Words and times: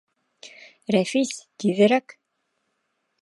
—Рәфис, 0.95 1.33
тиҙерәк! 1.63 2.17